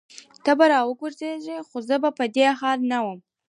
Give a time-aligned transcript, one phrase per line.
[0.43, 3.19] ته به راوګرځي خو زه به په دې حال نه وم